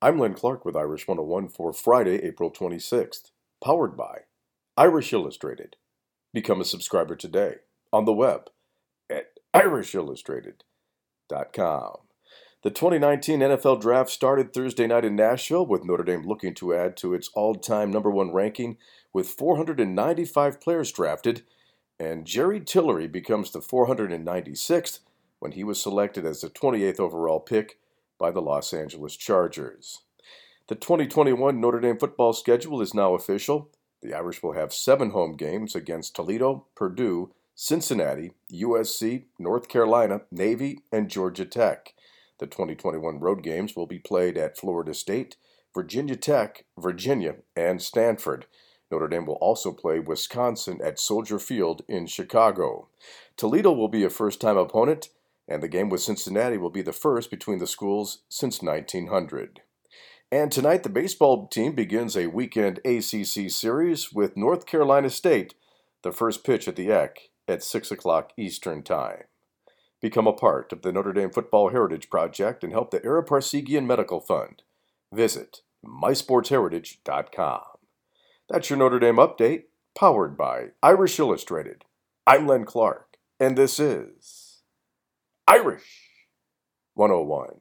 [0.00, 3.32] I'm Len Clark with Irish 101 for Friday, April 26th.
[3.60, 4.20] Powered by
[4.76, 5.74] Irish Illustrated.
[6.32, 7.56] Become a subscriber today
[7.92, 8.48] on the web
[9.10, 11.96] at irishillustrated.com.
[12.62, 16.96] The 2019 NFL Draft started Thursday night in Nashville with Notre Dame looking to add
[16.98, 18.76] to its all time number one ranking
[19.12, 21.42] with 495 players drafted,
[21.98, 25.00] and Jerry Tillery becomes the 496th
[25.40, 27.80] when he was selected as the 28th overall pick
[28.18, 30.02] by the Los Angeles Chargers.
[30.68, 33.70] The 2021 Notre Dame football schedule is now official.
[34.02, 40.80] The Irish will have seven home games against Toledo, Purdue, Cincinnati, USC, North Carolina, Navy,
[40.92, 41.94] and Georgia Tech.
[42.38, 45.36] The 2021 road games will be played at Florida State,
[45.74, 48.46] Virginia Tech, Virginia, and Stanford.
[48.90, 52.88] Notre Dame will also play Wisconsin at Soldier Field in Chicago.
[53.36, 55.08] Toledo will be a first time opponent,
[55.48, 59.60] and the game with Cincinnati will be the first between the schools since 1900.
[60.30, 65.54] And tonight, the baseball team begins a weekend ACC series with North Carolina State,
[66.02, 69.24] the first pitch at the Eck at 6 o'clock Eastern Time.
[70.02, 73.86] Become a part of the Notre Dame Football Heritage Project and help the Ara Parseghian
[73.86, 74.62] Medical Fund.
[75.12, 77.62] Visit mysportsheritage.com.
[78.48, 79.64] That's your Notre Dame update,
[79.96, 81.84] powered by Irish Illustrated.
[82.26, 84.47] I'm Len Clark, and this is
[85.50, 85.88] Irish
[86.92, 87.60] 101.